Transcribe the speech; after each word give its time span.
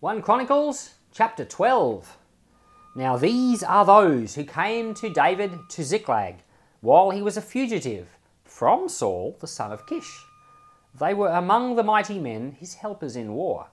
1 0.00 0.22
Chronicles 0.22 0.94
chapter 1.12 1.44
12. 1.44 2.16
Now 2.96 3.18
these 3.18 3.62
are 3.62 3.84
those 3.84 4.34
who 4.34 4.44
came 4.44 4.94
to 4.94 5.12
David 5.12 5.52
to 5.68 5.84
Ziklag 5.84 6.36
while 6.80 7.10
he 7.10 7.20
was 7.20 7.36
a 7.36 7.42
fugitive 7.42 8.08
from 8.42 8.88
Saul 8.88 9.36
the 9.40 9.46
son 9.46 9.72
of 9.72 9.86
Kish. 9.86 10.24
They 10.98 11.12
were 11.12 11.28
among 11.28 11.76
the 11.76 11.82
mighty 11.82 12.18
men, 12.18 12.52
his 12.52 12.76
helpers 12.76 13.14
in 13.14 13.34
war. 13.34 13.66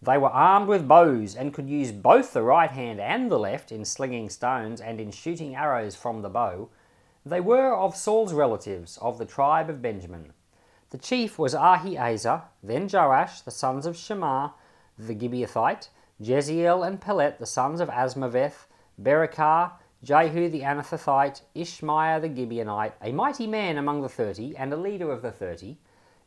They 0.00 0.16
were 0.16 0.28
armed 0.28 0.68
with 0.68 0.86
bows 0.86 1.34
and 1.34 1.52
could 1.52 1.68
use 1.68 1.90
both 1.90 2.32
the 2.32 2.42
right 2.42 2.70
hand 2.70 3.00
and 3.00 3.28
the 3.28 3.36
left 3.40 3.72
in 3.72 3.84
slinging 3.84 4.30
stones 4.30 4.80
and 4.80 5.00
in 5.00 5.10
shooting 5.10 5.56
arrows 5.56 5.96
from 5.96 6.22
the 6.22 6.28
bow. 6.28 6.68
They 7.26 7.40
were 7.40 7.74
of 7.74 7.96
Saul's 7.96 8.32
relatives 8.32 8.96
of 8.98 9.18
the 9.18 9.26
tribe 9.26 9.68
of 9.68 9.82
Benjamin. 9.82 10.34
The 10.90 10.98
chief 10.98 11.36
was 11.36 11.52
Ahiezer, 11.52 12.42
then 12.62 12.88
Joash, 12.88 13.40
the 13.40 13.50
sons 13.50 13.86
of 13.86 13.96
Shema, 13.96 14.50
the 14.98 15.14
Gibeathite, 15.14 15.88
Jeziel 16.20 16.86
and 16.86 17.00
Pelet, 17.00 17.38
the 17.38 17.46
sons 17.46 17.80
of 17.80 17.88
Azmaveth, 17.88 18.66
Beracah, 19.00 19.72
Jehu 20.02 20.48
the 20.48 20.62
Anathothite, 20.62 21.42
Ishmaiah 21.54 22.20
the 22.20 22.28
Gibeonite, 22.28 22.92
a 23.02 23.12
mighty 23.12 23.46
man 23.46 23.78
among 23.78 24.02
the 24.02 24.08
thirty, 24.08 24.56
and 24.56 24.72
a 24.72 24.76
leader 24.76 25.10
of 25.12 25.22
the 25.22 25.30
thirty, 25.30 25.78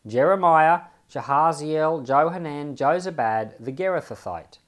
Jeremiah, 0.07 0.81
Jahaziel, 1.09 2.05
Johanan, 2.05 2.75
Jozabad 2.75 3.53
the 3.59 3.71
Gerathothite, 3.71 4.59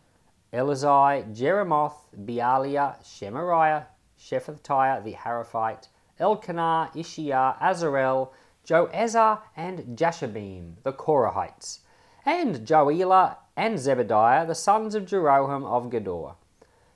Eluzai, 0.54 1.36
Jerimoth, 1.36 1.96
Bealiah, 2.18 3.02
Shemariah, 3.04 3.86
Shephatiah 4.20 5.04
the 5.04 5.14
Haruphite, 5.14 5.88
Elkanah, 6.20 6.92
Isshiah, 6.94 7.60
Azarel, 7.60 8.30
Joezer, 8.66 9.40
and 9.56 9.98
Jashobeam 9.98 10.76
the 10.84 10.94
Korahites, 10.94 11.80
and 12.26 12.66
Joelah 12.68 13.38
and 13.56 13.78
Zebadiah, 13.78 14.48
the 14.48 14.56
sons 14.56 14.96
of 14.96 15.06
Jeroham 15.06 15.66
of 15.66 15.90
Gedor. 15.90 16.36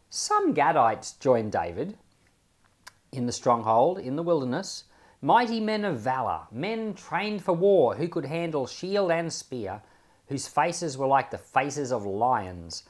Some 0.10 0.54
Gadites 0.54 1.20
joined 1.20 1.52
David 1.52 1.98
in 3.12 3.26
the 3.26 3.32
stronghold 3.32 4.00
in 4.00 4.16
the 4.16 4.24
wilderness, 4.24 4.86
mighty 5.22 5.60
men 5.60 5.86
of 5.86 6.00
valour, 6.00 6.48
men 6.52 6.94
trained 6.94 7.44
for 7.44 7.54
war, 7.54 7.96
who 7.96 8.08
could 8.08 8.26
handle 8.26 8.68
shield 8.68 9.12
and 9.12 9.32
spear, 9.32 9.82
whose 10.28 10.48
faces 10.48 10.98
were 10.98 11.08
like 11.08 11.32
the 11.32 11.38
faces 11.38 11.92
of 11.92 12.06
lions, 12.06 12.84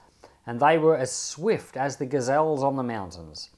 and 0.45 0.59
they 0.59 0.77
were 0.77 0.97
as 0.97 1.11
swift 1.11 1.77
as 1.77 1.97
the 1.97 2.05
gazelles 2.05 2.63
on 2.63 2.75
the 2.75 2.83
mountains. 2.83 3.49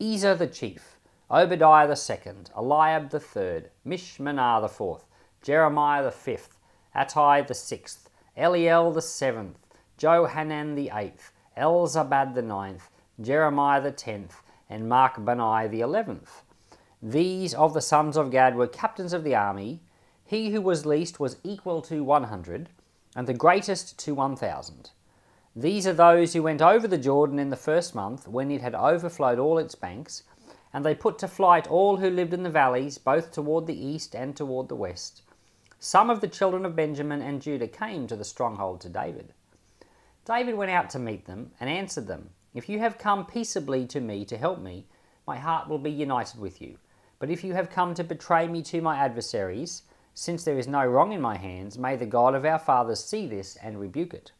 Ezer 0.00 0.34
the 0.34 0.46
chief, 0.46 0.96
Obadiah 1.30 1.88
the 1.88 1.96
second, 1.96 2.50
Eliab 2.56 3.10
the 3.10 3.20
third, 3.20 3.70
Mishmannah 3.86 4.60
the 4.60 4.68
fourth, 4.68 5.04
Jeremiah 5.42 6.02
the 6.02 6.10
fifth, 6.10 6.58
Attai 6.94 7.46
the 7.46 7.54
sixth, 7.54 8.05
Eliel 8.36 8.92
the 8.92 9.00
seventh, 9.00 9.58
Johanan 9.96 10.74
the 10.74 10.90
eighth, 10.94 11.32
Elzabad 11.56 12.34
the 12.34 12.42
ninth, 12.42 12.90
Jeremiah 13.20 13.80
the 13.80 13.90
tenth, 13.90 14.42
and 14.68 14.90
Machbannai 14.90 15.70
the 15.70 15.80
eleventh. 15.80 16.42
These 17.02 17.54
of 17.54 17.72
the 17.72 17.80
sons 17.80 18.16
of 18.16 18.30
Gad 18.30 18.56
were 18.56 18.66
captains 18.66 19.12
of 19.12 19.24
the 19.24 19.34
army. 19.34 19.80
He 20.24 20.50
who 20.50 20.60
was 20.60 20.84
least 20.84 21.18
was 21.18 21.36
equal 21.44 21.80
to 21.82 22.04
one 22.04 22.24
hundred, 22.24 22.68
and 23.14 23.26
the 23.26 23.32
greatest 23.32 23.98
to 24.00 24.14
one 24.14 24.36
thousand. 24.36 24.90
These 25.54 25.86
are 25.86 25.94
those 25.94 26.34
who 26.34 26.42
went 26.42 26.60
over 26.60 26.86
the 26.86 26.98
Jordan 26.98 27.38
in 27.38 27.48
the 27.48 27.56
first 27.56 27.94
month, 27.94 28.28
when 28.28 28.50
it 28.50 28.60
had 28.60 28.74
overflowed 28.74 29.38
all 29.38 29.56
its 29.56 29.74
banks, 29.74 30.24
and 30.74 30.84
they 30.84 30.94
put 30.94 31.18
to 31.20 31.28
flight 31.28 31.66
all 31.68 31.96
who 31.96 32.10
lived 32.10 32.34
in 32.34 32.42
the 32.42 32.50
valleys, 32.50 32.98
both 32.98 33.32
toward 33.32 33.66
the 33.66 33.86
east 33.86 34.14
and 34.14 34.36
toward 34.36 34.68
the 34.68 34.76
west. 34.76 35.22
Some 35.78 36.08
of 36.08 36.20
the 36.20 36.28
children 36.28 36.64
of 36.64 36.74
Benjamin 36.74 37.20
and 37.20 37.42
Judah 37.42 37.68
came 37.68 38.06
to 38.06 38.16
the 38.16 38.24
stronghold 38.24 38.80
to 38.80 38.88
David. 38.88 39.34
David 40.24 40.54
went 40.54 40.70
out 40.70 40.90
to 40.90 40.98
meet 40.98 41.26
them 41.26 41.52
and 41.60 41.68
answered 41.68 42.06
them, 42.06 42.30
If 42.54 42.68
you 42.68 42.78
have 42.78 42.98
come 42.98 43.26
peaceably 43.26 43.86
to 43.88 44.00
me 44.00 44.24
to 44.24 44.38
help 44.38 44.60
me, 44.60 44.86
my 45.26 45.38
heart 45.38 45.68
will 45.68 45.78
be 45.78 45.90
united 45.90 46.40
with 46.40 46.60
you. 46.60 46.78
But 47.18 47.30
if 47.30 47.44
you 47.44 47.54
have 47.54 47.70
come 47.70 47.94
to 47.94 48.04
betray 48.04 48.48
me 48.48 48.62
to 48.62 48.80
my 48.80 48.96
adversaries, 48.96 49.82
since 50.14 50.44
there 50.44 50.58
is 50.58 50.66
no 50.66 50.84
wrong 50.84 51.12
in 51.12 51.20
my 51.20 51.36
hands, 51.36 51.78
may 51.78 51.94
the 51.94 52.06
God 52.06 52.34
of 52.34 52.44
our 52.44 52.58
fathers 52.58 53.04
see 53.04 53.26
this 53.26 53.56
and 53.56 53.78
rebuke 53.78 54.14
it. 54.14 54.32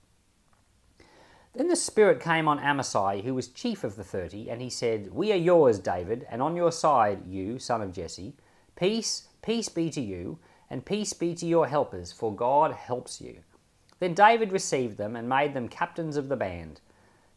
Then 1.55 1.69
the 1.69 1.77
Spirit 1.77 2.21
came 2.21 2.49
on 2.49 2.59
Amasai, 2.59 3.22
who 3.22 3.34
was 3.34 3.49
chief 3.49 3.84
of 3.84 3.97
the 3.97 4.05
thirty, 4.05 4.50
and 4.50 4.61
he 4.61 4.71
said, 4.71 5.12
We 5.12 5.32
are 5.32 5.37
yours, 5.37 5.78
David, 5.78 6.27
and 6.31 6.43
on 6.43 6.56
your 6.56 6.72
side, 6.72 7.27
you, 7.27 7.59
son 7.59 7.82
of 7.82 7.93
Jesse. 7.93 8.34
Peace, 8.75 9.28
peace 9.43 9.69
be 9.69 9.88
to 9.91 10.00
you 10.00 10.38
and 10.71 10.84
peace 10.84 11.12
be 11.12 11.34
to 11.34 11.47
your 11.47 11.66
helpers, 11.66 12.12
for 12.12 12.34
God 12.34 12.72
helps 12.72 13.21
you. 13.21 13.38
Then 13.99 14.15
David 14.15 14.53
received 14.53 14.99
them 14.99 15.16
and 15.16 15.28
made 15.28 15.54
them 15.54 15.69
captains 15.69 16.16
of 16.16 16.28
the 16.28 16.37
band. 16.37 16.81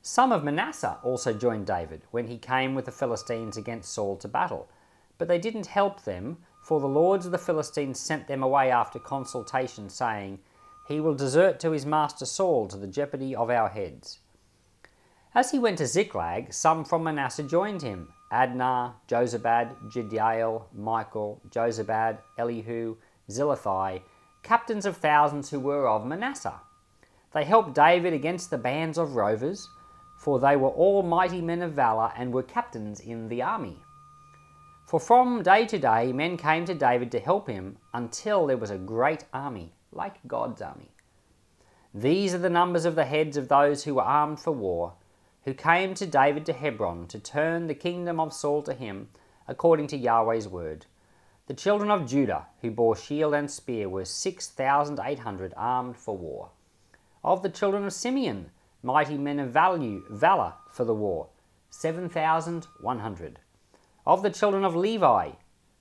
Some 0.02 0.32
of 0.32 0.44
Manasseh 0.44 0.98
also 1.04 1.34
joined 1.34 1.68
David 1.68 2.02
when 2.12 2.28
he 2.28 2.38
came 2.38 2.76
with 2.76 2.86
the 2.86 2.92
Philistines 2.92 3.58
against 3.58 3.94
Saul 3.94 4.18
to 4.18 4.28
battle, 4.28 4.70
but 5.18 5.28
they 5.28 5.40
didn't 5.40 5.68
help 5.68 6.04
them, 6.04 6.38
for 6.64 6.80
the 6.80 6.88
lords 6.88 7.26
of 7.26 7.32
the 7.32 7.38
Philistines 7.38 8.00
sent 8.00 8.28
them 8.28 8.44
away 8.44 8.72
after 8.72 9.00
consultation, 9.00 9.90
saying, 9.90 10.40
He 10.88 11.00
will 11.00 11.16
desert 11.16 11.60
to 11.62 11.72
his 11.72 11.86
master 11.86 12.26
Saul 12.26 12.68
to 12.70 12.78
the 12.78 12.88
jeopardy 12.88 13.36
of 13.36 13.50
our 13.50 13.70
heads. 13.70 14.20
As 15.36 15.52
he 15.52 15.60
went 15.60 15.78
to 15.78 15.88
Ziklag, 15.88 16.54
some 16.54 16.84
from 16.84 17.04
Manasseh 17.04 17.44
joined 17.44 17.82
him 17.82 18.10
Adnah, 18.32 18.94
Jozabad, 19.08 19.76
Jediael, 19.92 20.64
Michael, 20.74 21.42
Jozabad, 21.50 22.20
Elihu, 22.38 22.98
Zillethai, 23.30 24.02
captains 24.44 24.86
of 24.86 24.98
thousands 24.98 25.50
who 25.50 25.60
were 25.60 25.88
of 25.88 26.06
Manasseh. 26.06 26.60
They 27.34 27.46
helped 27.46 27.76
David 27.76 28.14
against 28.14 28.50
the 28.50 28.58
bands 28.58 28.98
of 28.98 29.16
rovers, 29.16 29.70
for 30.18 30.40
they 30.40 30.56
were 30.56 30.70
all 30.70 31.04
mighty 31.04 31.42
men 31.42 31.62
of 31.62 31.74
valour 31.74 32.12
and 32.18 32.34
were 32.34 32.44
captains 32.44 33.00
in 33.00 33.30
the 33.30 33.42
army. 33.42 33.78
For 34.88 35.00
from 35.00 35.44
day 35.44 35.68
to 35.68 35.78
day 35.78 36.12
men 36.12 36.36
came 36.36 36.66
to 36.66 36.74
David 36.74 37.12
to 37.12 37.20
help 37.20 37.48
him 37.48 37.78
until 37.94 38.48
there 38.48 38.58
was 38.58 38.72
a 38.72 38.78
great 38.78 39.26
army, 39.32 39.74
like 39.92 40.28
God's 40.28 40.62
army. 40.62 40.90
These 41.94 42.34
are 42.34 42.40
the 42.40 42.50
numbers 42.50 42.86
of 42.86 42.96
the 42.96 43.06
heads 43.06 43.38
of 43.38 43.48
those 43.48 43.84
who 43.84 43.96
were 43.96 44.02
armed 44.02 44.40
for 44.40 44.52
war, 44.52 44.94
who 45.46 45.54
came 45.54 45.94
to 45.94 46.06
David 46.06 46.46
to 46.48 46.54
Hebron 46.54 47.08
to 47.08 47.20
turn 47.20 47.68
the 47.68 47.76
kingdom 47.76 48.20
of 48.20 48.34
Saul 48.34 48.62
to 48.64 48.74
him, 48.74 49.10
according 49.48 49.88
to 49.88 49.98
Yahweh's 49.98 50.48
word. 50.48 50.88
The 51.50 51.56
children 51.56 51.90
of 51.90 52.06
Judah, 52.06 52.46
who 52.62 52.70
bore 52.70 52.96
shield 52.96 53.34
and 53.34 53.50
spear, 53.50 53.90
were 53.90 54.06
6,800 54.06 55.54
armed 55.58 55.98
for 55.98 56.16
war. 56.16 56.52
Of 57.24 57.42
the 57.42 57.50
children 57.50 57.86
of 57.86 57.94
Simeon, 57.94 58.52
mighty 58.84 59.18
men 59.18 59.40
of 59.40 59.50
value, 59.50 60.04
valor 60.12 60.54
for 60.70 60.86
the 60.86 60.94
war, 60.94 61.30
7,100. 61.72 63.40
Of 64.06 64.22
the 64.22 64.30
children 64.30 64.64
of 64.64 64.76
Levi, 64.76 65.32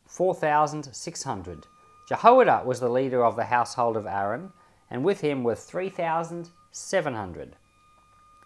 4,600. 0.07 1.67
Jehoiada 2.09 2.63
was 2.65 2.81
the 2.81 2.89
leader 2.89 3.23
of 3.23 3.37
the 3.37 3.45
household 3.45 3.99
of 3.99 4.07
Aaron, 4.07 4.55
and 4.91 5.05
with 5.05 5.21
him 5.21 5.45
were 5.45 5.55
3,700. 5.55 7.57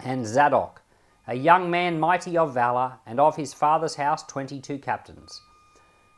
And 0.00 0.26
Zadok, 0.26 0.82
a 1.28 1.34
young 1.34 1.70
man 1.70 2.00
mighty 2.00 2.36
of 2.36 2.52
valor, 2.52 2.94
and 3.06 3.20
of 3.20 3.36
his 3.36 3.54
father's 3.54 3.94
house 3.94 4.24
22 4.24 4.80
captains. 4.80 5.40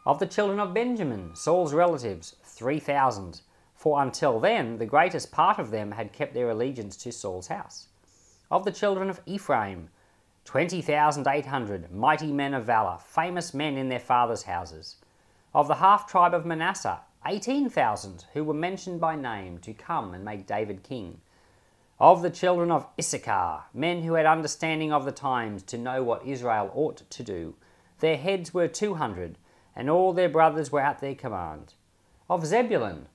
Of 0.07 0.19
the 0.19 0.27
children 0.27 0.61
of 0.61 0.75
Benjamin, 0.75 1.35
Saul's 1.35 1.73
relatives, 1.73 2.37
3,000, 2.43 3.41
for 3.75 4.03
until 4.03 4.39
then 4.39 4.77
the 4.77 4.85
greatest 4.85 5.33
part 5.33 5.59
of 5.59 5.71
them 5.71 5.93
had 5.93 6.13
kept 6.13 6.35
their 6.35 6.51
allegiance 6.51 6.97
to 6.99 7.11
Saul's 7.11 7.47
house. 7.47 7.89
Of 8.51 8.67
the 8.67 8.73
children 8.73 9.09
of 9.09 9.23
Ephraim, 9.25 9.89
20,800, 10.45 11.91
mighty 11.91 12.33
men 12.33 12.53
of 12.53 12.67
valour, 12.67 12.99
famous 13.03 13.55
men 13.55 13.79
in 13.79 13.89
their 13.89 13.99
fathers' 13.99 14.43
houses. 14.43 14.97
Of 15.55 15.69
the 15.69 15.77
half 15.77 16.07
tribe 16.07 16.35
of 16.35 16.45
Manasseh, 16.45 17.01
18,000, 17.27 18.27
who 18.35 18.45
were 18.45 18.53
mentioned 18.53 19.01
by 19.01 19.17
name 19.17 19.57
to 19.61 19.73
come 19.73 20.13
and 20.13 20.23
make 20.23 20.47
David 20.47 20.83
king. 20.83 21.23
Of 21.99 22.21
the 22.21 22.29
children 22.29 22.71
of 22.71 22.87
Issachar, 22.99 23.63
men 23.73 24.03
who 24.03 24.15
had 24.15 24.27
understanding 24.27 24.93
of 24.93 25.07
the 25.07 25.13
times 25.13 25.63
to 25.63 25.79
know 25.79 26.03
what 26.03 26.27
Israel 26.27 26.71
ought 26.75 27.09
to 27.09 27.23
do. 27.23 27.55
Their 28.01 28.19
heads 28.19 28.53
were 28.53 28.69
200, 28.69 29.39
and 29.77 29.91
all 29.91 30.13
their 30.13 30.29
brothers 30.29 30.71
were 30.71 30.81
at 30.81 31.01
their 31.01 31.15
command. 31.15 31.75
Of 32.29 32.47
Zebulun, 32.47 33.09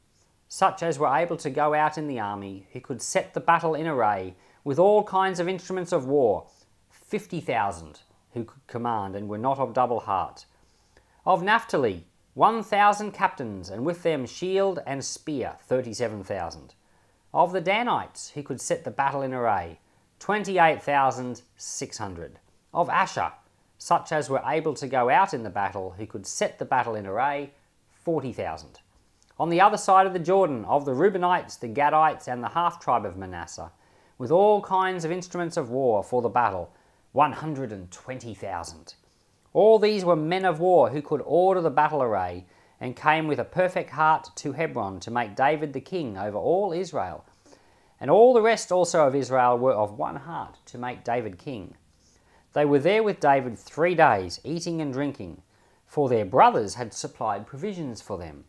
such 0.47 0.83
as 0.83 1.00
were 1.00 1.15
able 1.15 1.38
to 1.38 1.50
go 1.50 1.73
out 1.73 1.97
in 1.97 2.07
the 2.07 2.19
army, 2.19 2.67
who 2.73 2.81
could 2.81 3.01
set 3.01 3.33
the 3.33 3.39
battle 3.39 3.75
in 3.75 3.88
array, 3.88 4.35
with 4.63 4.79
all 4.79 5.03
kinds 5.03 5.39
of 5.39 5.47
instruments 5.47 5.91
of 5.91 6.06
war, 6.06 6.47
fifty 6.89 7.39
thousand, 7.39 8.01
who 8.33 8.44
could 8.44 8.67
command 8.67 9.15
and 9.15 9.29
were 9.29 9.38
not 9.38 9.59
of 9.59 9.73
double 9.73 10.01
heart. 10.01 10.45
Of 11.25 11.44
Naphtali, 11.44 12.06
one 12.33 12.63
thousand 12.63 13.11
captains, 13.11 13.69
and 13.69 13.85
with 13.85 14.03
them 14.03 14.25
shield 14.25 14.79
and 14.85 15.03
spear, 15.03 15.56
thirty 15.61 15.94
seven 15.94 16.23
thousand. 16.23 16.73
Of 17.33 17.51
the 17.51 17.61
Danites, 17.61 18.31
who 18.31 18.44
could 18.44 18.59
set 18.59 18.83
the 18.83 18.91
battle 18.91 19.21
in 19.21 19.33
array, 19.33 19.79
twenty 20.19 20.57
eight 20.57 20.81
thousand 20.81 21.41
six 21.57 21.97
hundred. 21.97 22.39
Of 22.73 22.89
Asher, 22.89 23.31
such 23.79 24.11
as 24.11 24.29
were 24.29 24.43
able 24.45 24.75
to 24.75 24.87
go 24.87 25.09
out 25.09 25.33
in 25.33 25.41
the 25.41 25.49
battle, 25.49 25.95
who 25.97 26.05
could 26.05 26.27
set 26.27 26.59
the 26.59 26.65
battle 26.65 26.93
in 26.93 27.07
array, 27.07 27.51
40,000. 27.93 28.79
On 29.39 29.49
the 29.49 29.61
other 29.61 29.77
side 29.77 30.05
of 30.05 30.11
the 30.11 30.19
Jordan, 30.19 30.65
of 30.65 30.83
the 30.83 30.91
Reubenites, 30.91 31.57
the 31.57 31.69
Gadites, 31.69 32.27
and 32.27 32.43
the 32.43 32.49
half 32.49 32.79
tribe 32.79 33.05
of 33.05 33.15
Manasseh, 33.15 33.71
with 34.17 34.31
all 34.31 34.61
kinds 34.61 35.05
of 35.05 35.11
instruments 35.11 35.55
of 35.55 35.69
war 35.69 36.03
for 36.03 36.21
the 36.21 36.27
battle, 36.27 36.73
120,000. 37.13 38.93
All 39.53 39.79
these 39.79 40.03
were 40.03 40.15
men 40.17 40.43
of 40.43 40.59
war 40.59 40.89
who 40.89 41.01
could 41.01 41.21
order 41.25 41.61
the 41.61 41.69
battle 41.69 42.03
array 42.03 42.45
and 42.81 42.95
came 42.97 43.27
with 43.27 43.39
a 43.39 43.45
perfect 43.45 43.91
heart 43.91 44.29
to 44.35 44.51
Hebron 44.51 44.99
to 44.99 45.11
make 45.11 45.35
David 45.35 45.71
the 45.71 45.81
king 45.81 46.17
over 46.17 46.37
all 46.37 46.73
Israel. 46.73 47.23
And 47.99 48.11
all 48.11 48.33
the 48.33 48.41
rest 48.41 48.71
also 48.71 49.07
of 49.07 49.15
Israel 49.15 49.57
were 49.57 49.73
of 49.73 49.97
one 49.97 50.17
heart 50.17 50.57
to 50.67 50.77
make 50.77 51.03
David 51.03 51.37
king. 51.37 51.75
They 52.53 52.65
were 52.65 52.79
there 52.79 53.03
with 53.03 53.19
David 53.19 53.57
three 53.59 53.95
days, 53.95 54.39
eating 54.43 54.81
and 54.81 54.91
drinking, 54.91 55.41
for 55.85 56.09
their 56.09 56.25
brothers 56.25 56.75
had 56.75 56.93
supplied 56.93 57.45
provisions 57.45 58.01
for 58.01 58.17
them. 58.17 58.45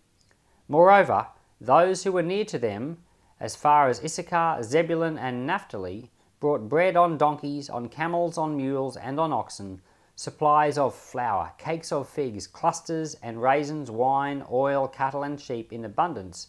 Moreover, 0.69 1.27
those 1.61 2.05
who 2.05 2.13
were 2.13 2.23
near 2.23 2.45
to 2.47 2.59
them, 2.59 3.03
as 3.39 3.57
far 3.57 3.89
as 3.89 4.03
Issachar, 4.03 4.63
Zebulun, 4.63 5.19
and 5.19 5.47
Naphtali, 5.47 6.11
brought 6.41 6.69
bread 6.69 6.97
on 6.97 7.19
donkeys, 7.19 7.69
on 7.69 7.89
camels, 7.89 8.39
on 8.39 8.57
mules, 8.57 8.97
and 8.97 9.21
on 9.21 9.33
oxen, 9.33 9.83
supplies 10.17 10.79
of 10.79 10.95
flour, 10.95 11.53
cakes 11.59 11.93
of 11.93 12.09
figs, 12.09 12.47
clusters 12.47 13.15
and 13.23 13.43
raisins, 13.43 13.91
wine, 13.91 14.45
oil, 14.51 14.89
cattle, 14.89 15.23
and 15.23 15.41
sheep 15.41 15.73
in 15.73 15.85
abundance, 15.85 16.49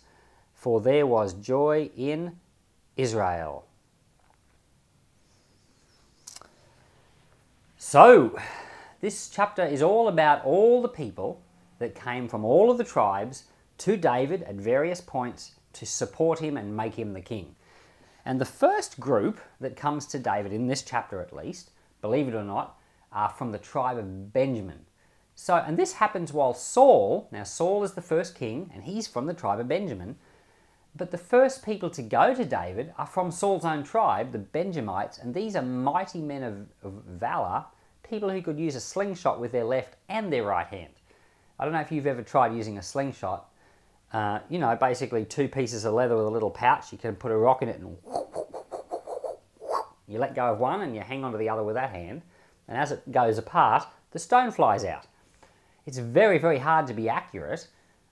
for 0.54 0.82
there 0.82 1.08
was 1.08 1.34
joy 1.34 1.90
in 1.96 2.38
Israel. 2.96 3.66
So, 7.92 8.40
this 9.02 9.28
chapter 9.28 9.66
is 9.66 9.82
all 9.82 10.08
about 10.08 10.46
all 10.46 10.82
the 10.82 10.88
people 10.88 11.42
that 11.80 11.94
came 11.94 12.30
from 12.30 12.46
all 12.46 12.72
of 12.72 12.78
the 12.78 12.86
tribes 12.86 13.48
to 13.80 13.98
David 13.98 14.44
at 14.44 14.56
various 14.56 15.02
points 15.02 15.56
to 15.74 15.86
support 15.86 16.40
him 16.40 16.56
and 16.56 16.78
make 16.78 16.94
him 16.94 17.12
the 17.12 17.20
king. 17.20 17.54
And 18.24 18.40
the 18.40 18.46
first 18.46 19.02
group 19.02 19.42
that 19.60 19.76
comes 19.76 20.06
to 20.06 20.20
David 20.20 20.54
in 20.54 20.68
this 20.68 20.84
chapter, 20.84 21.20
at 21.20 21.36
least, 21.36 21.72
believe 22.00 22.30
it 22.30 22.34
or 22.34 22.46
not, 22.46 22.80
are 23.12 23.28
from 23.28 23.52
the 23.52 23.58
tribe 23.58 23.98
of 23.98 24.32
Benjamin. 24.32 24.86
So, 25.36 25.56
and 25.56 25.76
this 25.76 25.92
happens 25.92 26.32
while 26.32 26.54
Saul, 26.54 27.28
now 27.30 27.44
Saul 27.44 27.84
is 27.84 27.92
the 27.92 28.02
first 28.02 28.36
king, 28.36 28.72
and 28.74 28.86
he's 28.86 29.06
from 29.06 29.26
the 29.26 29.34
tribe 29.34 29.60
of 29.60 29.68
Benjamin. 29.68 30.16
But 30.96 31.12
the 31.12 31.18
first 31.18 31.66
people 31.66 31.90
to 31.90 32.02
go 32.02 32.34
to 32.36 32.46
David 32.46 32.94
are 32.98 33.06
from 33.06 33.32
Saul's 33.32 33.66
own 33.66 33.84
tribe, 33.84 34.32
the 34.32 34.38
Benjamites, 34.38 35.18
and 35.18 35.34
these 35.34 35.58
are 35.58 35.62
mighty 35.62 36.22
men 36.22 36.44
of, 36.44 36.68
of 36.84 37.04
valor, 37.04 37.66
people 38.12 38.30
who 38.30 38.42
could 38.42 38.60
use 38.60 38.76
a 38.76 38.80
slingshot 38.82 39.40
with 39.40 39.54
their 39.54 39.64
left 39.64 39.96
and 40.10 40.32
their 40.32 40.44
right 40.44 40.68
hand. 40.68 40.92
I 41.58 41.64
don't 41.64 41.74
know 41.74 41.80
if 41.80 41.92
you've 41.94 42.06
ever 42.06 42.22
tried 42.22 42.54
using 42.54 42.78
a 42.78 42.84
slingshot. 42.84 43.50
Uh, 44.12 44.40
you 44.50 44.60
know, 44.60 44.76
basically 44.76 45.24
two 45.24 45.48
pieces 45.48 45.86
of 45.86 45.94
leather 45.94 46.18
with 46.18 46.26
a 46.26 46.30
little 46.30 46.52
pouch. 46.52 46.92
You 46.92 46.98
can 46.98 47.16
put 47.16 47.32
a 47.32 47.38
rock 47.38 47.62
in 47.62 47.70
it 47.70 47.80
and 47.80 47.98
you 50.10 50.20
let 50.20 50.36
go 50.36 50.52
of 50.52 50.60
one 50.60 50.82
and 50.82 50.94
you 50.94 51.02
hang 51.02 51.24
onto 51.24 51.38
the 51.38 51.48
other 51.48 51.64
with 51.64 51.76
that 51.76 51.92
hand 51.92 52.22
and 52.68 52.78
as 52.78 52.92
it 52.92 53.10
goes 53.12 53.38
apart, 53.38 53.86
the 54.12 54.20
stone 54.20 54.52
flies 54.52 54.84
out. 54.84 55.06
It's 55.86 55.98
very, 55.98 56.38
very 56.38 56.58
hard 56.58 56.88
to 56.88 56.94
be 56.94 57.08
accurate. 57.08 57.68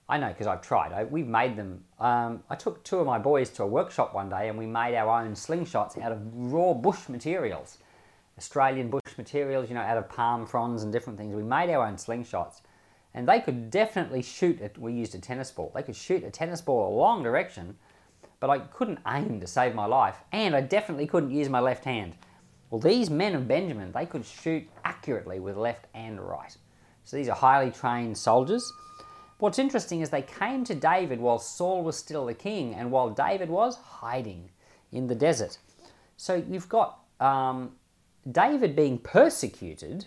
I 0.08 0.16
know 0.16 0.28
because 0.28 0.46
I've 0.46 0.62
tried. 0.62 0.92
I, 0.92 1.04
we've 1.04 1.26
made 1.26 1.56
them. 1.56 1.84
Um, 1.98 2.42
I 2.48 2.56
took 2.56 2.82
two 2.84 2.98
of 2.98 3.06
my 3.06 3.18
boys 3.18 3.50
to 3.50 3.64
a 3.64 3.66
workshop 3.66 4.14
one 4.14 4.30
day 4.30 4.48
and 4.48 4.56
we 4.56 4.66
made 4.66 4.96
our 4.96 5.22
own 5.22 5.32
slingshots 5.32 6.00
out 6.00 6.10
of 6.10 6.20
raw 6.32 6.72
bush 6.72 7.08
materials. 7.10 7.76
Australian 8.38 8.88
bush 8.88 8.99
materials, 9.20 9.68
you 9.68 9.74
know, 9.74 9.82
out 9.82 9.98
of 9.98 10.08
palm 10.08 10.46
fronds 10.46 10.82
and 10.82 10.92
different 10.92 11.18
things. 11.18 11.34
We 11.34 11.42
made 11.42 11.70
our 11.70 11.86
own 11.86 11.96
slingshots 11.96 12.62
and 13.14 13.28
they 13.28 13.40
could 13.40 13.70
definitely 13.70 14.22
shoot 14.22 14.60
it. 14.60 14.78
We 14.78 14.92
used 14.92 15.14
a 15.14 15.18
tennis 15.18 15.50
ball. 15.50 15.70
They 15.74 15.82
could 15.82 15.96
shoot 15.96 16.24
a 16.24 16.30
tennis 16.30 16.60
ball 16.60 16.88
a 16.88 16.96
long 16.96 17.22
direction, 17.22 17.76
but 18.40 18.50
I 18.50 18.60
couldn't 18.60 19.00
aim 19.06 19.40
to 19.40 19.46
save 19.46 19.74
my 19.74 19.86
life 19.86 20.16
and 20.32 20.56
I 20.56 20.62
definitely 20.62 21.06
couldn't 21.06 21.30
use 21.30 21.48
my 21.48 21.60
left 21.60 21.84
hand. 21.84 22.14
Well, 22.70 22.80
these 22.80 23.10
men 23.10 23.34
of 23.34 23.46
Benjamin, 23.46 23.92
they 23.92 24.06
could 24.06 24.24
shoot 24.24 24.66
accurately 24.84 25.40
with 25.40 25.56
left 25.56 25.86
and 25.94 26.20
right. 26.20 26.56
So 27.04 27.16
these 27.16 27.28
are 27.28 27.36
highly 27.36 27.70
trained 27.70 28.16
soldiers. 28.16 28.72
What's 29.38 29.58
interesting 29.58 30.00
is 30.00 30.10
they 30.10 30.22
came 30.22 30.64
to 30.64 30.74
David 30.74 31.20
while 31.20 31.38
Saul 31.38 31.82
was 31.82 31.96
still 31.96 32.26
the 32.26 32.34
king 32.34 32.74
and 32.74 32.92
while 32.92 33.10
David 33.10 33.50
was 33.50 33.76
hiding 33.76 34.50
in 34.92 35.08
the 35.08 35.14
desert. 35.14 35.58
So 36.16 36.44
you've 36.48 36.68
got 36.68 37.00
um, 37.18 37.72
David 38.30 38.76
being 38.76 38.98
persecuted 38.98 40.06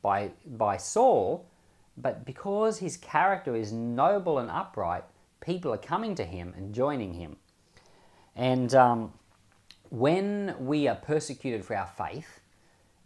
by, 0.00 0.30
by 0.46 0.76
Saul, 0.76 1.46
but 1.96 2.24
because 2.24 2.78
his 2.78 2.96
character 2.96 3.54
is 3.54 3.72
noble 3.72 4.38
and 4.38 4.50
upright, 4.50 5.04
people 5.40 5.72
are 5.72 5.78
coming 5.78 6.14
to 6.14 6.24
him 6.24 6.54
and 6.56 6.74
joining 6.74 7.14
him. 7.14 7.36
And 8.34 8.74
um, 8.74 9.12
when 9.90 10.54
we 10.58 10.88
are 10.88 10.94
persecuted 10.94 11.64
for 11.64 11.76
our 11.76 11.86
faith, 11.86 12.40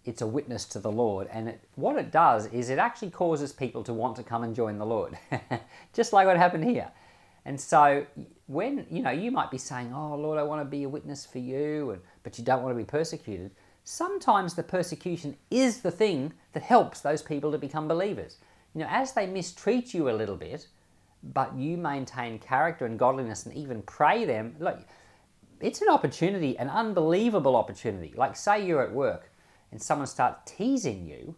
it's 0.04 0.22
a 0.22 0.26
witness 0.26 0.64
to 0.66 0.78
the 0.78 0.90
Lord. 0.90 1.28
And 1.32 1.48
it, 1.48 1.60
what 1.74 1.96
it 1.96 2.12
does 2.12 2.46
is 2.46 2.70
it 2.70 2.78
actually 2.78 3.10
causes 3.10 3.52
people 3.52 3.82
to 3.82 3.92
want 3.92 4.16
to 4.16 4.22
come 4.22 4.44
and 4.44 4.54
join 4.54 4.78
the 4.78 4.86
Lord, 4.86 5.18
just 5.92 6.12
like 6.12 6.26
what 6.26 6.36
happened 6.36 6.64
here. 6.64 6.90
And 7.44 7.60
so, 7.60 8.06
when 8.46 8.86
you 8.90 9.02
know, 9.02 9.10
you 9.10 9.30
might 9.30 9.52
be 9.52 9.58
saying, 9.58 9.92
"Oh 9.94 10.16
Lord, 10.16 10.36
I 10.36 10.42
want 10.42 10.62
to 10.62 10.64
be 10.64 10.82
a 10.82 10.88
witness 10.88 11.24
for 11.24 11.38
you," 11.38 11.92
and, 11.92 12.02
but 12.24 12.38
you 12.38 12.44
don't 12.44 12.62
want 12.62 12.74
to 12.74 12.76
be 12.76 12.84
persecuted. 12.84 13.52
Sometimes 13.88 14.54
the 14.54 14.64
persecution 14.64 15.36
is 15.48 15.80
the 15.80 15.92
thing 15.92 16.32
that 16.54 16.64
helps 16.64 17.00
those 17.00 17.22
people 17.22 17.52
to 17.52 17.56
become 17.56 17.86
believers. 17.86 18.38
You 18.74 18.80
know, 18.80 18.88
as 18.90 19.12
they 19.12 19.28
mistreat 19.28 19.94
you 19.94 20.10
a 20.10 20.18
little 20.18 20.34
bit, 20.34 20.66
but 21.22 21.54
you 21.54 21.76
maintain 21.76 22.40
character 22.40 22.84
and 22.84 22.98
godliness 22.98 23.46
and 23.46 23.54
even 23.54 23.82
pray 23.82 24.24
them. 24.24 24.56
Look, 24.58 24.80
it's 25.60 25.82
an 25.82 25.88
opportunity, 25.88 26.58
an 26.58 26.68
unbelievable 26.68 27.54
opportunity. 27.54 28.12
Like, 28.16 28.34
say 28.34 28.66
you're 28.66 28.82
at 28.82 28.92
work 28.92 29.30
and 29.70 29.80
someone 29.80 30.08
starts 30.08 30.50
teasing 30.52 31.06
you. 31.06 31.36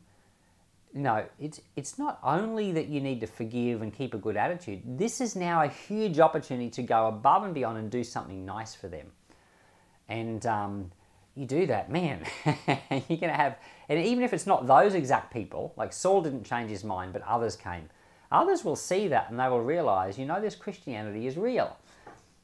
No, 0.94 1.26
it's, 1.38 1.60
it's 1.76 1.98
not 1.98 2.18
only 2.24 2.72
that 2.72 2.88
you 2.88 3.02
need 3.02 3.20
to 3.20 3.26
forgive 3.26 3.82
and 3.82 3.92
keep 3.92 4.14
a 4.14 4.18
good 4.18 4.38
attitude, 4.38 4.80
this 4.98 5.20
is 5.20 5.36
now 5.36 5.64
a 5.64 5.68
huge 5.68 6.18
opportunity 6.18 6.70
to 6.70 6.82
go 6.82 7.08
above 7.08 7.44
and 7.44 7.52
beyond 7.52 7.76
and 7.76 7.90
do 7.90 8.02
something 8.02 8.46
nice 8.46 8.74
for 8.74 8.88
them. 8.88 9.08
And 10.08 10.46
um, 10.46 10.90
you 11.38 11.46
do 11.46 11.66
that, 11.66 11.90
man, 11.90 12.24
you're 12.44 13.18
going 13.18 13.20
to 13.20 13.32
have, 13.32 13.56
and 13.88 14.04
even 14.04 14.24
if 14.24 14.32
it's 14.32 14.46
not 14.46 14.66
those 14.66 14.94
exact 14.94 15.32
people, 15.32 15.72
like 15.76 15.92
Saul 15.92 16.20
didn't 16.20 16.44
change 16.44 16.70
his 16.70 16.82
mind, 16.82 17.12
but 17.12 17.22
others 17.22 17.54
came, 17.54 17.88
others 18.32 18.64
will 18.64 18.76
see 18.76 19.08
that 19.08 19.30
and 19.30 19.38
they 19.38 19.48
will 19.48 19.62
realize, 19.62 20.18
you 20.18 20.26
know, 20.26 20.40
this 20.40 20.56
Christianity 20.56 21.26
is 21.26 21.36
real. 21.36 21.76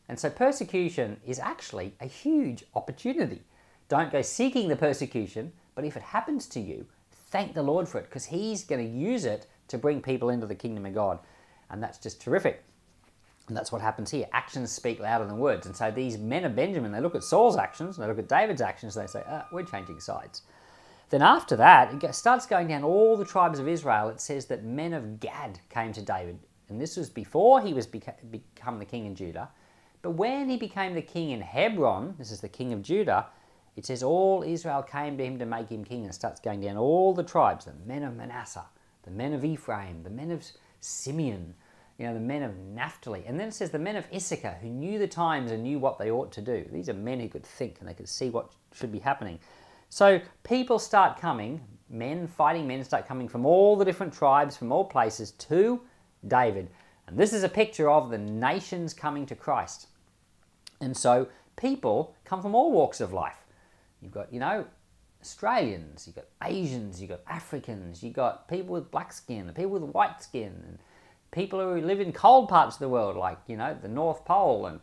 And 0.08 0.18
so 0.18 0.30
persecution 0.30 1.18
is 1.26 1.40
actually 1.40 1.94
a 2.00 2.06
huge 2.06 2.64
opportunity. 2.74 3.42
Don't 3.88 4.12
go 4.12 4.22
seeking 4.22 4.68
the 4.68 4.76
persecution, 4.76 5.52
but 5.74 5.84
if 5.84 5.96
it 5.96 6.02
happens 6.02 6.46
to 6.48 6.60
you, 6.60 6.86
thank 7.10 7.54
the 7.54 7.62
Lord 7.62 7.88
for 7.88 7.98
it 7.98 8.04
because 8.04 8.26
He's 8.26 8.64
going 8.64 8.84
to 8.86 8.98
use 8.98 9.24
it 9.24 9.46
to 9.68 9.78
bring 9.78 10.00
people 10.00 10.28
into 10.28 10.46
the 10.46 10.54
kingdom 10.54 10.86
of 10.86 10.94
God. 10.94 11.18
And 11.70 11.82
that's 11.82 11.98
just 11.98 12.20
terrific. 12.20 12.62
And 13.48 13.56
that's 13.56 13.70
what 13.70 13.82
happens 13.82 14.10
here. 14.10 14.26
Actions 14.32 14.72
speak 14.72 15.00
louder 15.00 15.26
than 15.26 15.38
words. 15.38 15.66
And 15.66 15.76
so 15.76 15.90
these 15.90 16.16
men 16.16 16.44
of 16.44 16.56
Benjamin, 16.56 16.92
they 16.92 17.00
look 17.00 17.14
at 17.14 17.22
Saul's 17.24 17.56
actions, 17.56 17.96
they 17.96 18.06
look 18.06 18.18
at 18.18 18.28
David's 18.28 18.62
actions, 18.62 18.96
and 18.96 19.06
they 19.06 19.10
say, 19.10 19.22
ah, 19.28 19.46
we're 19.52 19.64
changing 19.64 20.00
sides. 20.00 20.42
Then 21.10 21.20
after 21.20 21.54
that, 21.56 22.02
it 22.02 22.14
starts 22.14 22.46
going 22.46 22.68
down 22.68 22.82
all 22.82 23.16
the 23.16 23.24
tribes 23.24 23.58
of 23.58 23.68
Israel. 23.68 24.08
It 24.08 24.20
says 24.20 24.46
that 24.46 24.64
men 24.64 24.94
of 24.94 25.20
Gad 25.20 25.60
came 25.68 25.92
to 25.92 26.02
David. 26.02 26.38
And 26.68 26.80
this 26.80 26.96
was 26.96 27.10
before 27.10 27.60
he 27.60 27.74
was 27.74 27.86
beca- 27.86 28.14
become 28.30 28.78
the 28.78 28.86
king 28.86 29.04
in 29.04 29.14
Judah. 29.14 29.50
But 30.00 30.12
when 30.12 30.48
he 30.48 30.56
became 30.56 30.94
the 30.94 31.02
king 31.02 31.30
in 31.30 31.40
Hebron, 31.40 32.14
this 32.18 32.30
is 32.30 32.40
the 32.40 32.48
king 32.48 32.72
of 32.72 32.82
Judah, 32.82 33.26
it 33.76 33.84
says 33.84 34.02
all 34.02 34.42
Israel 34.46 34.82
came 34.82 35.18
to 35.18 35.24
him 35.24 35.38
to 35.38 35.46
make 35.46 35.68
him 35.68 35.84
king 35.84 36.04
and 36.04 36.14
starts 36.14 36.40
going 36.40 36.60
down 36.60 36.76
all 36.76 37.12
the 37.12 37.22
tribes, 37.22 37.64
the 37.64 37.72
men 37.86 38.02
of 38.02 38.16
Manasseh, 38.16 38.66
the 39.02 39.10
men 39.10 39.34
of 39.34 39.44
Ephraim, 39.44 40.02
the 40.02 40.10
men 40.10 40.30
of 40.30 40.44
Simeon, 40.80 41.54
you 41.98 42.06
know, 42.06 42.14
the 42.14 42.20
men 42.20 42.42
of 42.42 42.56
Naphtali. 42.58 43.24
And 43.26 43.38
then 43.38 43.48
it 43.48 43.54
says 43.54 43.70
the 43.70 43.78
men 43.78 43.96
of 43.96 44.06
Issachar 44.12 44.58
who 44.60 44.68
knew 44.68 44.98
the 44.98 45.06
times 45.06 45.50
and 45.50 45.62
knew 45.62 45.78
what 45.78 45.98
they 45.98 46.10
ought 46.10 46.32
to 46.32 46.40
do. 46.40 46.66
These 46.72 46.88
are 46.88 46.94
men 46.94 47.20
who 47.20 47.28
could 47.28 47.46
think 47.46 47.76
and 47.80 47.88
they 47.88 47.94
could 47.94 48.08
see 48.08 48.30
what 48.30 48.52
should 48.74 48.90
be 48.90 48.98
happening. 48.98 49.38
So 49.90 50.20
people 50.42 50.78
start 50.80 51.20
coming, 51.20 51.60
men, 51.88 52.26
fighting 52.26 52.66
men, 52.66 52.82
start 52.82 53.06
coming 53.06 53.28
from 53.28 53.46
all 53.46 53.76
the 53.76 53.84
different 53.84 54.12
tribes, 54.12 54.56
from 54.56 54.72
all 54.72 54.84
places 54.84 55.32
to 55.32 55.80
David. 56.26 56.68
And 57.06 57.16
this 57.16 57.32
is 57.32 57.44
a 57.44 57.48
picture 57.48 57.88
of 57.88 58.10
the 58.10 58.18
nations 58.18 58.92
coming 58.92 59.26
to 59.26 59.36
Christ. 59.36 59.86
And 60.80 60.96
so 60.96 61.28
people 61.56 62.16
come 62.24 62.42
from 62.42 62.54
all 62.56 62.72
walks 62.72 63.00
of 63.00 63.12
life. 63.12 63.36
You've 64.00 64.12
got, 64.12 64.32
you 64.32 64.40
know, 64.40 64.66
Australians, 65.22 66.06
you've 66.06 66.16
got 66.16 66.26
Asians, 66.42 67.00
you've 67.00 67.10
got 67.10 67.20
Africans, 67.28 68.02
you've 68.02 68.14
got 68.14 68.48
people 68.48 68.74
with 68.74 68.90
black 68.90 69.12
skin, 69.12 69.50
people 69.54 69.70
with 69.70 69.82
white 69.82 70.22
skin, 70.22 70.52
and 70.66 70.78
people 71.34 71.60
who 71.60 71.80
live 71.80 72.00
in 72.00 72.12
cold 72.12 72.48
parts 72.48 72.76
of 72.76 72.80
the 72.80 72.88
world, 72.88 73.16
like, 73.16 73.38
you 73.46 73.56
know, 73.56 73.76
the 73.80 73.88
North 73.88 74.24
Pole, 74.24 74.66
and 74.66 74.80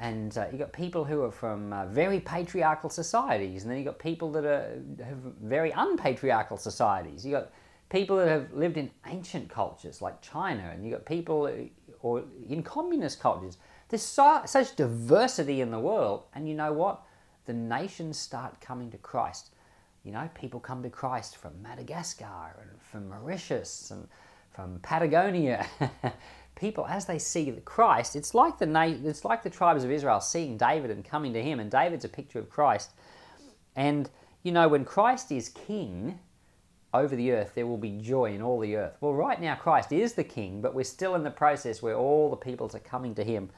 and 0.00 0.38
uh, 0.38 0.46
you've 0.50 0.60
got 0.60 0.72
people 0.72 1.04
who 1.04 1.22
are 1.22 1.32
from 1.32 1.72
uh, 1.72 1.86
very 1.86 2.20
patriarchal 2.20 2.88
societies, 2.88 3.62
and 3.62 3.70
then 3.70 3.78
you've 3.78 3.86
got 3.86 3.98
people 3.98 4.30
that 4.32 4.44
are 4.44 4.80
have 5.04 5.18
very 5.42 5.72
unpatriarchal 5.72 6.56
societies. 6.56 7.26
You've 7.26 7.40
got 7.40 7.50
people 7.90 8.16
that 8.18 8.28
have 8.28 8.52
lived 8.52 8.76
in 8.76 8.90
ancient 9.06 9.48
cultures 9.50 10.00
like 10.00 10.22
China, 10.22 10.70
and 10.72 10.84
you've 10.84 10.92
got 10.92 11.04
people 11.04 11.46
uh, 11.46 11.96
or 12.00 12.22
in 12.48 12.62
communist 12.62 13.20
cultures. 13.20 13.58
There's 13.88 14.02
so, 14.02 14.42
such 14.44 14.76
diversity 14.76 15.60
in 15.60 15.70
the 15.70 15.80
world, 15.80 16.24
and 16.34 16.48
you 16.48 16.54
know 16.54 16.72
what? 16.72 17.02
the 17.48 17.54
nations 17.54 18.18
start 18.18 18.60
coming 18.60 18.90
to 18.90 18.98
Christ. 18.98 19.54
You 20.04 20.12
know, 20.12 20.28
people 20.34 20.60
come 20.60 20.82
to 20.82 20.90
Christ 20.90 21.38
from 21.38 21.60
Madagascar 21.62 22.54
and 22.60 22.80
from 22.80 23.08
Mauritius 23.08 23.90
and 23.90 24.06
from 24.58 24.80
Patagonia. 24.80 25.64
people, 26.56 26.84
as 26.88 27.06
they 27.06 27.20
see 27.20 27.48
the 27.52 27.60
Christ, 27.60 28.16
it's 28.16 28.34
like 28.34 28.58
the 28.58 28.98
it's 29.04 29.24
like 29.24 29.44
the 29.44 29.50
tribes 29.50 29.84
of 29.84 29.90
Israel 29.92 30.20
seeing 30.20 30.56
David 30.56 30.90
and 30.90 31.04
coming 31.04 31.32
to 31.34 31.40
him, 31.40 31.60
and 31.60 31.70
David's 31.70 32.04
a 32.04 32.08
picture 32.08 32.40
of 32.40 32.50
Christ. 32.50 32.90
And 33.76 34.10
you 34.42 34.50
know, 34.50 34.66
when 34.66 34.84
Christ 34.84 35.30
is 35.30 35.50
king 35.50 36.18
over 36.92 37.14
the 37.14 37.30
earth, 37.30 37.52
there 37.54 37.68
will 37.68 37.78
be 37.78 37.98
joy 37.98 38.32
in 38.32 38.42
all 38.42 38.58
the 38.58 38.74
earth. 38.74 38.96
Well, 39.00 39.14
right 39.14 39.40
now, 39.40 39.54
Christ 39.54 39.92
is 39.92 40.14
the 40.14 40.24
king, 40.24 40.60
but 40.60 40.74
we're 40.74 40.82
still 40.82 41.14
in 41.14 41.22
the 41.22 41.30
process 41.30 41.80
where 41.80 41.94
all 41.94 42.28
the 42.28 42.36
peoples 42.36 42.74
are 42.74 42.80
coming 42.80 43.14
to 43.14 43.22
him. 43.22 43.50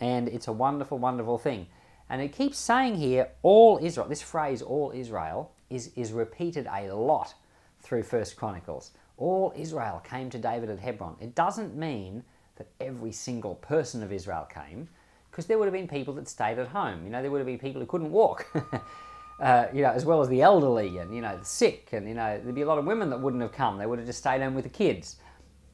And 0.00 0.26
it's 0.26 0.48
a 0.48 0.52
wonderful, 0.52 0.98
wonderful 0.98 1.38
thing. 1.38 1.68
And 2.10 2.20
it 2.20 2.32
keeps 2.32 2.58
saying 2.58 2.96
here, 2.96 3.28
all 3.42 3.78
Israel, 3.80 4.08
this 4.08 4.22
phrase, 4.22 4.62
all 4.62 4.90
Israel, 4.92 5.52
is, 5.70 5.92
is 5.94 6.10
repeated 6.10 6.66
a 6.66 6.92
lot 6.92 7.34
through 7.80 8.02
First 8.02 8.36
Chronicles. 8.36 8.90
All 9.18 9.52
Israel 9.56 10.00
came 10.02 10.30
to 10.30 10.38
David 10.38 10.70
at 10.70 10.78
Hebron. 10.78 11.16
It 11.20 11.34
doesn't 11.34 11.76
mean 11.76 12.24
that 12.56 12.68
every 12.80 13.12
single 13.12 13.56
person 13.56 14.02
of 14.02 14.12
Israel 14.12 14.48
came, 14.52 14.88
because 15.30 15.46
there 15.46 15.58
would 15.58 15.66
have 15.66 15.74
been 15.74 15.88
people 15.88 16.14
that 16.14 16.28
stayed 16.28 16.58
at 16.58 16.68
home. 16.68 17.04
You 17.04 17.10
know, 17.10 17.20
there 17.20 17.30
would 17.30 17.38
have 17.38 17.46
been 17.46 17.58
people 17.58 17.80
who 17.80 17.86
couldn't 17.86 18.10
walk. 18.10 18.46
uh, 19.40 19.66
you 19.72 19.82
know, 19.82 19.90
as 19.90 20.04
well 20.04 20.20
as 20.20 20.28
the 20.28 20.42
elderly 20.42 20.98
and 20.98 21.14
you 21.14 21.20
know 21.20 21.36
the 21.36 21.44
sick, 21.44 21.90
and 21.92 22.08
you 22.08 22.14
know 22.14 22.40
there'd 22.42 22.54
be 22.54 22.62
a 22.62 22.66
lot 22.66 22.78
of 22.78 22.84
women 22.84 23.10
that 23.10 23.20
wouldn't 23.20 23.42
have 23.42 23.52
come. 23.52 23.78
They 23.78 23.86
would 23.86 23.98
have 23.98 24.06
just 24.06 24.18
stayed 24.18 24.40
home 24.40 24.54
with 24.54 24.64
the 24.64 24.70
kids. 24.70 25.16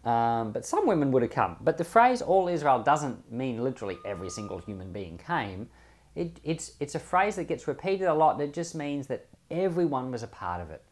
Um, 0.04 0.52
but 0.52 0.66
some 0.66 0.86
women 0.86 1.10
would 1.12 1.22
have 1.22 1.30
come. 1.30 1.56
But 1.60 1.78
the 1.78 1.84
phrase 1.84 2.20
"all 2.20 2.48
Israel" 2.48 2.82
doesn't 2.82 3.32
mean 3.32 3.62
literally 3.64 3.96
every 4.04 4.28
single 4.28 4.58
human 4.58 4.92
being 4.92 5.18
came. 5.18 5.68
It, 6.14 6.40
it's 6.44 6.72
it's 6.78 6.94
a 6.94 6.98
phrase 6.98 7.36
that 7.36 7.44
gets 7.44 7.66
repeated 7.66 8.06
a 8.06 8.14
lot, 8.14 8.34
and 8.34 8.42
it 8.42 8.52
just 8.52 8.74
means 8.74 9.06
that 9.06 9.26
everyone 9.50 10.10
was 10.10 10.22
a 10.22 10.28
part 10.28 10.60
of 10.60 10.70
it. 10.70 10.84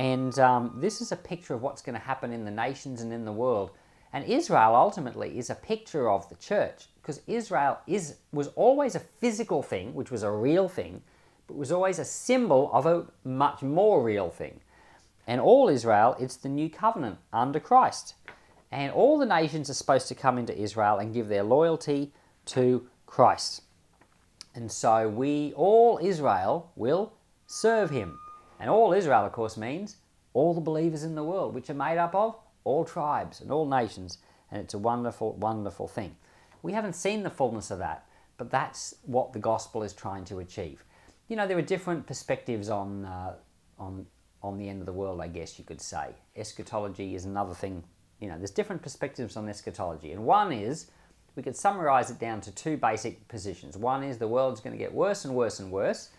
And 0.00 0.38
um, 0.38 0.72
this 0.76 1.02
is 1.02 1.12
a 1.12 1.16
picture 1.16 1.52
of 1.52 1.60
what's 1.60 1.82
going 1.82 1.92
to 1.92 2.00
happen 2.00 2.32
in 2.32 2.46
the 2.46 2.50
nations 2.50 3.02
and 3.02 3.12
in 3.12 3.26
the 3.26 3.32
world. 3.32 3.72
And 4.14 4.24
Israel 4.24 4.74
ultimately 4.74 5.38
is 5.38 5.50
a 5.50 5.54
picture 5.54 6.08
of 6.08 6.26
the 6.30 6.36
church 6.36 6.86
because 7.02 7.20
Israel 7.26 7.78
is 7.86 8.16
was 8.32 8.48
always 8.56 8.94
a 8.94 9.00
physical 9.20 9.62
thing, 9.62 9.92
which 9.92 10.10
was 10.10 10.22
a 10.22 10.30
real 10.30 10.70
thing, 10.70 11.02
but 11.46 11.58
was 11.58 11.70
always 11.70 11.98
a 11.98 12.06
symbol 12.06 12.70
of 12.72 12.86
a 12.86 13.08
much 13.24 13.60
more 13.60 14.02
real 14.02 14.30
thing. 14.30 14.60
And 15.26 15.38
all 15.38 15.68
Israel, 15.68 16.16
it's 16.18 16.36
the 16.36 16.48
new 16.48 16.70
covenant 16.70 17.18
under 17.30 17.60
Christ. 17.60 18.14
And 18.72 18.90
all 18.94 19.18
the 19.18 19.26
nations 19.26 19.68
are 19.68 19.74
supposed 19.74 20.08
to 20.08 20.14
come 20.14 20.38
into 20.38 20.58
Israel 20.58 20.96
and 20.96 21.12
give 21.12 21.28
their 21.28 21.42
loyalty 21.42 22.14
to 22.46 22.88
Christ. 23.04 23.64
And 24.54 24.72
so 24.72 25.10
we, 25.10 25.52
all 25.56 26.00
Israel, 26.02 26.72
will 26.74 27.12
serve 27.46 27.90
him. 27.90 28.18
And 28.60 28.70
all 28.70 28.92
Israel, 28.92 29.24
of 29.24 29.32
course, 29.32 29.56
means 29.56 29.96
all 30.32 30.54
the 30.54 30.60
believers 30.60 31.02
in 31.02 31.16
the 31.16 31.24
world, 31.24 31.54
which 31.54 31.70
are 31.70 31.74
made 31.74 31.98
up 31.98 32.14
of 32.14 32.36
all 32.62 32.84
tribes 32.84 33.40
and 33.40 33.50
all 33.50 33.66
nations. 33.66 34.18
And 34.52 34.62
it's 34.62 34.74
a 34.74 34.78
wonderful, 34.78 35.32
wonderful 35.32 35.88
thing. 35.88 36.14
We 36.62 36.72
haven't 36.72 36.92
seen 36.92 37.22
the 37.22 37.30
fullness 37.30 37.70
of 37.70 37.78
that, 37.78 38.06
but 38.36 38.50
that's 38.50 38.94
what 39.06 39.32
the 39.32 39.38
gospel 39.38 39.82
is 39.82 39.92
trying 39.92 40.24
to 40.26 40.38
achieve 40.38 40.84
you 41.30 41.36
know, 41.36 41.46
there 41.46 41.56
are 41.56 41.62
different 41.62 42.06
perspectives 42.06 42.68
on, 42.68 43.04
uh, 43.04 43.34
on, 43.78 44.04
on 44.42 44.58
the 44.58 44.68
end 44.68 44.80
of 44.80 44.86
the 44.86 44.92
world, 44.92 45.20
I 45.20 45.28
guess 45.28 45.58
you 45.58 45.64
could 45.64 45.80
say. 45.80 46.08
Eschatology 46.36 47.14
is 47.14 47.24
another 47.24 47.54
thing. 47.54 47.84
You 48.18 48.28
know, 48.28 48.36
there's 48.36 48.50
different 48.50 48.82
perspectives 48.82 49.36
on 49.36 49.48
eschatology. 49.48 50.10
And 50.10 50.24
one 50.24 50.52
is, 50.52 50.90
we 51.36 51.44
could 51.44 51.56
summarize 51.56 52.10
it 52.10 52.18
down 52.18 52.40
to 52.42 52.50
two 52.50 52.76
basic 52.76 53.28
positions. 53.28 53.78
One 53.78 54.02
is 54.02 54.18
the 54.18 54.26
world's 54.26 54.60
going 54.60 54.72
to 54.72 54.78
get 54.78 54.92
worse 54.92 55.24
and 55.24 55.36
worse 55.36 55.60
and 55.60 55.70
worse. 55.70 56.10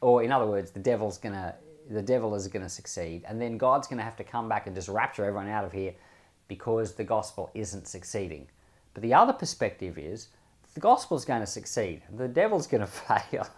Or 0.00 0.22
in 0.22 0.32
other 0.32 0.46
words, 0.46 0.70
the 0.70 0.80
devil's 0.80 1.18
to, 1.34 1.54
the 1.90 2.02
devil 2.02 2.34
is 2.34 2.46
to 2.62 2.68
succeed. 2.68 3.24
And 3.26 3.40
then 3.40 3.58
God's 3.58 3.88
to 3.98 4.04
have 4.04 4.16
to 4.16 4.24
come 4.24 4.48
back 4.48 4.66
and 4.66 4.76
just 4.76 4.88
rapture 4.88 5.24
everyone 5.24 5.48
out 5.48 5.64
of 5.64 5.72
here 5.72 5.94
because 6.46 6.94
the 6.94 7.04
gospel 7.04 7.50
isn't 7.54 7.86
succeeding. 7.86 8.48
But 8.94 9.02
the 9.02 9.14
other 9.14 9.32
perspective 9.32 9.98
is 9.98 10.28
the 10.74 10.80
gospel's 10.80 11.24
going 11.24 11.40
to 11.40 11.46
succeed. 11.46 12.02
The 12.16 12.28
devil's 12.28 12.66
going 12.66 12.80
to 12.82 12.86
fail, 12.86 13.48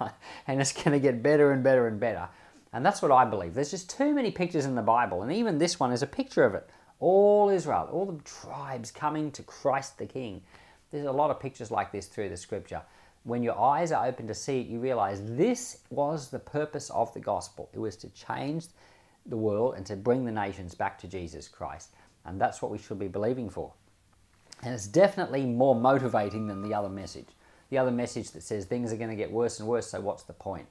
and 0.46 0.60
it's 0.60 0.72
going 0.72 0.92
to 0.92 1.00
get 1.00 1.22
better 1.22 1.52
and 1.52 1.62
better 1.62 1.86
and 1.86 2.00
better. 2.00 2.28
And 2.72 2.86
that's 2.86 3.02
what 3.02 3.10
I 3.10 3.24
believe. 3.24 3.54
There's 3.54 3.70
just 3.70 3.90
too 3.90 4.14
many 4.14 4.30
pictures 4.30 4.64
in 4.64 4.74
the 4.74 4.82
Bible, 4.82 5.22
and 5.22 5.32
even 5.32 5.58
this 5.58 5.80
one 5.80 5.92
is 5.92 6.02
a 6.02 6.06
picture 6.06 6.44
of 6.44 6.54
it. 6.54 6.68
All 6.98 7.48
Israel, 7.48 7.88
all 7.92 8.06
the 8.06 8.22
tribes 8.22 8.90
coming 8.90 9.30
to 9.32 9.42
Christ 9.42 9.98
the 9.98 10.06
King. 10.06 10.42
There's 10.90 11.06
a 11.06 11.12
lot 11.12 11.30
of 11.30 11.40
pictures 11.40 11.70
like 11.70 11.92
this 11.92 12.06
through 12.06 12.28
the 12.28 12.36
scripture. 12.36 12.82
When 13.24 13.42
your 13.42 13.58
eyes 13.58 13.92
are 13.92 14.06
open 14.06 14.26
to 14.28 14.34
see 14.34 14.60
it, 14.60 14.66
you 14.66 14.80
realize 14.80 15.22
this 15.24 15.78
was 15.90 16.30
the 16.30 16.38
purpose 16.38 16.90
of 16.90 17.12
the 17.12 17.20
gospel. 17.20 17.68
It 17.72 17.78
was 17.78 17.96
to 17.96 18.08
change 18.10 18.66
the 19.26 19.36
world 19.36 19.74
and 19.76 19.84
to 19.86 19.96
bring 19.96 20.24
the 20.24 20.32
nations 20.32 20.74
back 20.74 20.98
to 21.00 21.08
Jesus 21.08 21.48
Christ. 21.48 21.90
And 22.24 22.40
that's 22.40 22.62
what 22.62 22.70
we 22.70 22.78
should 22.78 22.98
be 22.98 23.08
believing 23.08 23.50
for. 23.50 23.72
And 24.62 24.74
it's 24.74 24.86
definitely 24.86 25.44
more 25.46 25.74
motivating 25.74 26.46
than 26.46 26.62
the 26.62 26.74
other 26.74 26.88
message. 26.88 27.28
The 27.70 27.78
other 27.78 27.90
message 27.90 28.30
that 28.32 28.42
says 28.42 28.64
things 28.64 28.92
are 28.92 28.96
going 28.96 29.10
to 29.10 29.16
get 29.16 29.30
worse 29.30 29.60
and 29.60 29.68
worse, 29.68 29.88
so 29.88 30.00
what's 30.00 30.24
the 30.24 30.32
point? 30.32 30.66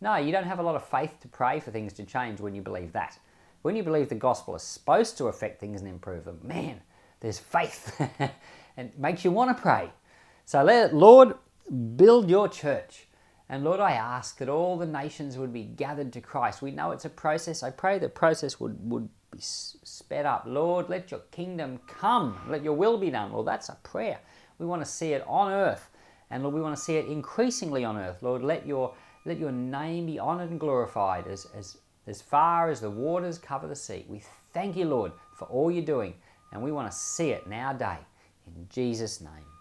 No, 0.00 0.16
you 0.16 0.32
don't 0.32 0.44
have 0.44 0.58
a 0.58 0.62
lot 0.62 0.74
of 0.74 0.84
faith 0.84 1.20
to 1.20 1.28
pray 1.28 1.60
for 1.60 1.70
things 1.70 1.92
to 1.94 2.04
change 2.04 2.40
when 2.40 2.54
you 2.54 2.62
believe 2.62 2.92
that. 2.92 3.18
When 3.62 3.76
you 3.76 3.82
believe 3.82 4.08
the 4.08 4.14
gospel 4.14 4.56
is 4.56 4.62
supposed 4.62 5.18
to 5.18 5.26
affect 5.26 5.60
things 5.60 5.82
and 5.82 5.90
improve 5.90 6.24
them, 6.24 6.40
man, 6.42 6.80
there's 7.20 7.38
faith 7.38 8.00
and 8.18 8.88
it 8.88 8.98
makes 8.98 9.24
you 9.24 9.30
want 9.30 9.54
to 9.54 9.62
pray. 9.62 9.90
So, 10.46 10.64
let, 10.64 10.94
Lord, 10.94 11.34
build 11.70 12.28
your 12.28 12.48
church. 12.48 13.06
And 13.48 13.64
Lord, 13.64 13.80
I 13.80 13.92
ask 13.92 14.38
that 14.38 14.48
all 14.48 14.76
the 14.78 14.86
nations 14.86 15.36
would 15.36 15.52
be 15.52 15.64
gathered 15.64 16.12
to 16.12 16.20
Christ. 16.20 16.62
We 16.62 16.70
know 16.70 16.92
it's 16.92 17.04
a 17.04 17.10
process. 17.10 17.62
I 17.62 17.70
pray 17.70 17.98
the 17.98 18.08
process 18.08 18.60
would, 18.60 18.78
would 18.88 19.08
be 19.32 19.38
sped 19.40 20.24
up. 20.24 20.44
Lord, 20.46 20.88
let 20.88 21.10
your 21.10 21.20
kingdom 21.32 21.80
come. 21.88 22.38
Let 22.48 22.62
your 22.62 22.74
will 22.74 22.96
be 22.96 23.10
done. 23.10 23.32
Well, 23.32 23.42
that's 23.42 23.68
a 23.68 23.76
prayer. 23.82 24.20
We 24.58 24.66
want 24.66 24.82
to 24.82 24.90
see 24.90 25.14
it 25.14 25.24
on 25.26 25.50
earth. 25.50 25.90
And 26.30 26.44
Lord, 26.44 26.54
we 26.54 26.60
want 26.60 26.76
to 26.76 26.82
see 26.82 26.96
it 26.96 27.06
increasingly 27.06 27.84
on 27.84 27.96
earth. 27.96 28.22
Lord, 28.22 28.42
let 28.42 28.66
your 28.66 28.94
let 29.24 29.38
your 29.38 29.52
name 29.52 30.06
be 30.06 30.18
honored 30.18 30.50
and 30.50 30.58
glorified 30.58 31.26
as, 31.26 31.46
as, 31.54 31.76
as 32.06 32.22
far 32.22 32.70
as 32.70 32.80
the 32.80 32.90
waters 32.90 33.38
cover 33.38 33.68
the 33.68 33.76
sea. 33.76 34.06
We 34.08 34.22
thank 34.54 34.76
you, 34.76 34.86
Lord, 34.86 35.12
for 35.34 35.44
all 35.46 35.70
you're 35.70 35.84
doing, 35.84 36.14
and 36.52 36.62
we 36.62 36.72
want 36.72 36.90
to 36.90 36.96
see 36.96 37.30
it 37.30 37.46
now 37.46 37.72
day. 37.74 37.98
In 38.46 38.66
Jesus' 38.70 39.20
name. 39.20 39.59